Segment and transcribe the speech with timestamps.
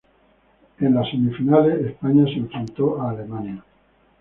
[0.79, 3.63] En las semifinales España se enfrentó a Alemania.